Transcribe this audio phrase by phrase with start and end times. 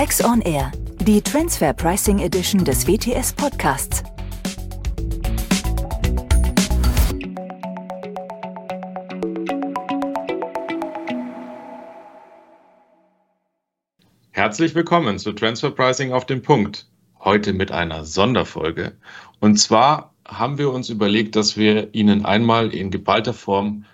[0.00, 4.02] Tax on Air, die Transfer Pricing Edition des WTS Podcasts.
[14.30, 16.86] Herzlich willkommen zu Transfer Pricing auf den Punkt.
[17.22, 18.96] Heute mit einer Sonderfolge.
[19.38, 23.84] Und zwar haben wir uns überlegt, dass wir Ihnen einmal in geballter Form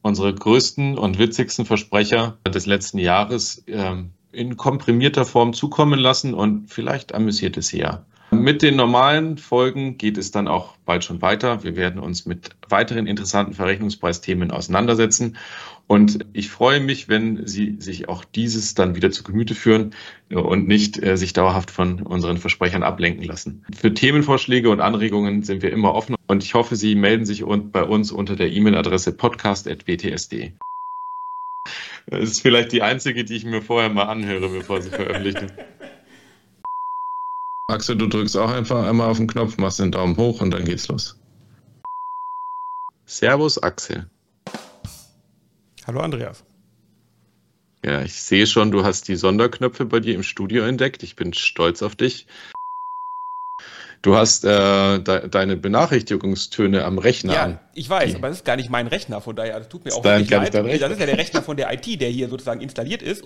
[0.00, 6.70] unsere größten und witzigsten Versprecher des letzten Jahres ähm, in komprimierter Form zukommen lassen und
[6.70, 8.04] vielleicht amüsiert es ja.
[8.32, 11.64] Mit den normalen Folgen geht es dann auch bald schon weiter.
[11.64, 15.36] Wir werden uns mit weiteren interessanten Verrechnungspreisthemen auseinandersetzen.
[15.88, 19.94] Und ich freue mich, wenn Sie sich auch dieses dann wieder zu Gemüte führen
[20.32, 23.64] und nicht äh, sich dauerhaft von unseren Versprechern ablenken lassen.
[23.76, 27.82] Für Themenvorschläge und Anregungen sind wir immer offen und ich hoffe, Sie melden sich bei
[27.82, 30.52] uns unter der E-Mail-Adresse podcast.wtsd.
[32.10, 35.52] Das ist vielleicht die einzige, die ich mir vorher mal anhöre, bevor sie veröffentlicht wird.
[37.68, 40.64] Axel, du drückst auch einfach einmal auf den Knopf, machst den Daumen hoch und dann
[40.64, 41.16] geht's los.
[43.06, 44.10] Servus, Axel.
[45.86, 46.44] Hallo, Andreas.
[47.84, 51.04] Ja, ich sehe schon, du hast die Sonderknöpfe bei dir im Studio entdeckt.
[51.04, 52.26] Ich bin stolz auf dich.
[54.02, 57.58] Du hast äh, de deine Benachrichtigungstöne am Rechner ja, an.
[57.74, 59.90] ich weiß, Die- aber das ist gar nicht mein Rechner, von daher, das tut mir
[59.90, 60.54] Ist auch dein- wirklich leid.
[60.54, 60.78] Rechner.
[60.78, 63.24] Das ist ja der Rechner von der IT, der hier sozusagen installiert ist.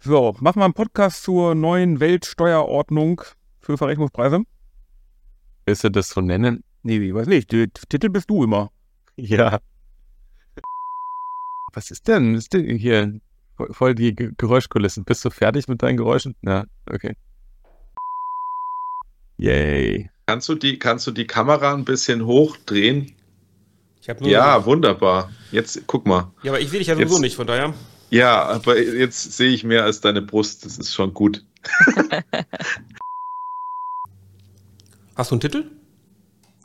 [0.00, 3.22] So, machen wir einen Podcast zur neuen Weltsteuerordnung
[3.60, 4.40] für Verrechnungspreise?
[5.66, 6.64] Willst du das so nennen?
[6.82, 7.50] Nee, ich weiß nicht.
[7.52, 8.70] Der Titel bist du immer.
[9.16, 9.58] Ja.
[11.74, 12.34] Was ist denn?
[12.34, 13.20] Ist denn hier
[13.70, 15.04] voll- die Ge- Geräuschkulissen?
[15.04, 16.34] Bist du fertig mit deinen Geräuschen?
[16.42, 17.16] Ja, okay.
[19.38, 20.10] Yay.
[20.26, 23.12] Kannst du die, kannst du die Kamera ein bisschen hochdrehen?
[24.00, 25.30] Ich hab nur Ja, wunderbar.
[25.52, 26.32] Jetzt guck mal.
[26.42, 27.74] ja, aber ich sehe dich ja sowieso Jetzt- nicht, von daher.
[28.08, 30.64] Ja, aber jetzt sehe ich mehr als deine Brust.
[30.64, 31.44] Das ist schon gut.
[35.16, 35.64] Hast du einen Titel?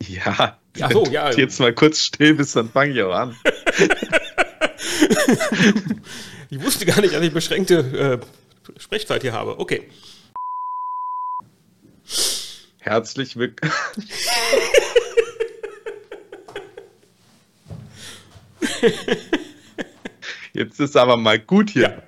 [0.07, 0.59] Ja.
[0.81, 1.31] Ach so, ja.
[1.37, 3.35] Jetzt mal kurz still bist, dann fange ich auch an.
[6.49, 9.57] Ich wusste gar nicht, dass ich beschränkte äh, Sprechzeit hier habe.
[9.57, 9.83] Okay.
[12.83, 13.71] Herzlich willkommen.
[20.53, 22.01] Jetzt ist aber mal gut hier.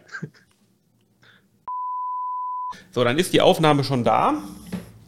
[2.89, 4.41] So, dann ist die Aufnahme schon da.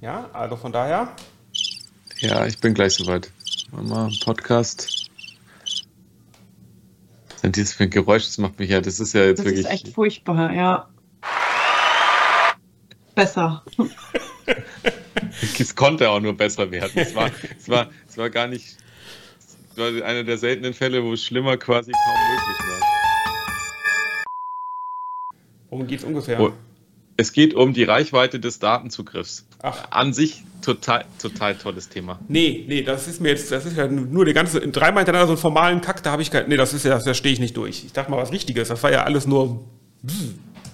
[0.02, 1.12] Ja, also von daher.
[2.20, 3.31] Ja, ich bin gleich soweit.
[3.72, 5.09] Mama, Podcast.
[7.42, 8.25] Denn dieses für ein Geräusch?
[8.25, 9.66] Das macht mich ja, das ist ja jetzt Das wirklich.
[9.66, 10.90] ist echt furchtbar, ja.
[13.16, 13.64] Besser.
[15.59, 16.91] Es konnte auch nur besser werden.
[16.96, 18.78] Es war, es war, es war gar nicht.
[19.72, 24.25] Es war einer der seltenen Fälle, wo es schlimmer quasi kaum möglich war.
[25.69, 26.40] Worum geht's ungefähr?
[26.40, 26.53] Oh.
[27.18, 29.45] Es geht um die Reichweite des Datenzugriffs.
[29.62, 29.90] Ach.
[29.90, 32.19] An sich total, total tolles Thema.
[32.28, 35.34] Nee, nee, das ist mir jetzt, das ist ja nur der ganze, dreimal hintereinander so
[35.34, 37.56] einen formalen Kack, da habe ich kein, nee, das ist ja, da stehe ich nicht
[37.56, 37.85] durch.
[37.85, 39.63] Ich dachte mal was Richtiges, das war ja alles nur,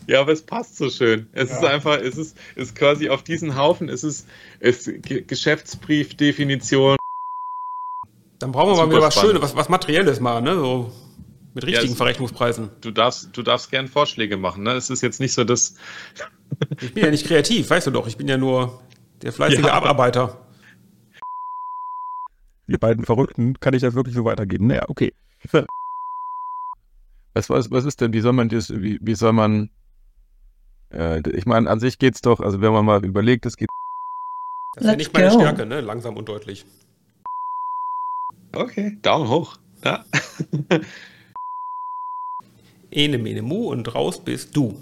[0.08, 1.28] Ja, aber es passt so schön.
[1.32, 1.58] Es Ja.
[1.58, 4.28] ist einfach, es ist, es ist quasi auf diesen Haufen, es ist,
[4.60, 6.98] es Ge- Geschäftsbriefdefinition.
[8.40, 9.32] dann brauchen wir mal wieder was spannend.
[9.34, 10.92] Schönes, was, was Materielles mal, ne, so
[11.54, 12.70] mit richtigen es- Verrechnungspreisen.
[12.82, 14.64] Du darfst, du darfst gern Vorschläge machen.
[14.64, 14.72] Ne?
[14.74, 15.76] Es ist jetzt nicht so, dass
[16.82, 18.82] Ich bin ja nicht kreativ, weißt du doch, ich bin ja nur
[19.22, 20.46] der fleißige Ja, Abarbeiter.
[22.68, 24.68] Die beiden Verrückten, kann ich das wirklich so weitergeben?
[24.68, 25.14] Naja, okay.
[27.34, 29.70] Was, was, was ist denn, wie soll man das, wie, wie soll man,
[30.94, 33.70] äh, ich meine, an sich geht's doch, also wenn man mal überlegt, es geht,
[34.74, 35.40] Das ist ja nicht meine go.
[35.40, 36.66] Stärke, ne, langsam und deutlich.
[38.54, 39.58] Okay, Daumen hoch.
[39.84, 40.06] Ja.
[42.92, 44.78] Ene, mene, mu und raus bist du.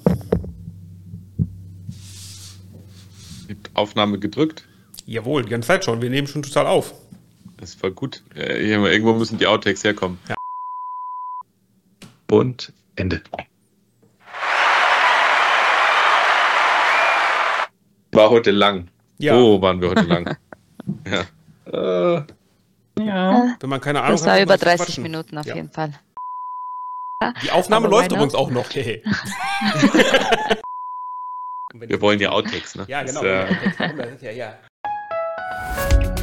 [3.74, 4.68] Aufnahme gedrückt.
[5.06, 6.94] Jawohl, die ganze Zeit schon, wir nehmen schon total auf.
[7.58, 8.24] Das war gut.
[8.36, 10.18] Äh, irgendwo müssen die Outtakes herkommen.
[10.28, 10.36] Ja.
[12.32, 13.22] Und Ende.
[18.20, 18.90] War heute lang.
[19.18, 20.38] Ja, Oh, waren wir heute lang.
[21.08, 21.22] ja.
[22.18, 22.24] Äh,
[23.02, 23.56] Ja.
[23.62, 25.04] wenn man keine Ahnung Das war hat, über was zu 30 quatschen.
[25.04, 25.56] Minuten auf Ja.
[25.56, 25.94] jeden Fall.
[27.44, 28.66] Die Aufnahme Aber läuft übrigens auch noch.
[28.76, 29.02] Wenn
[31.90, 32.84] wir wollen ja Outtakes, ne?
[32.90, 33.24] Ja, Das, genau.
[33.24, 33.48] äh,
[34.22, 36.16] ja, ja, ja.